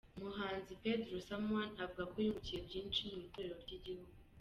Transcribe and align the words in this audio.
Umuhanzi 0.19 0.71
Pedro 0.83 1.13
Someone 1.27 1.73
avuga 1.83 2.03
ko 2.11 2.15
yungukiye 2.23 2.59
byinshi 2.67 3.01
mu 3.09 3.17
itorero 3.27 3.55
ry'igihugu. 3.63 4.11